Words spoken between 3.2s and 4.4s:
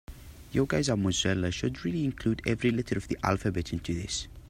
alphabet into this.